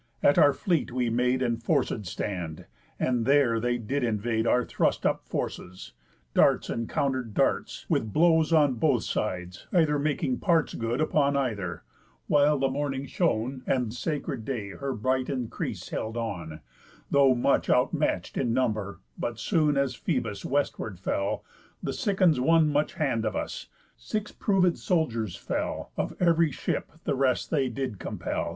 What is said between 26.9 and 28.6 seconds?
the rest they did compel!